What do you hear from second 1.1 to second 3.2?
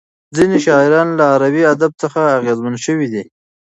له عربي ادب څخه اغېزمن شوي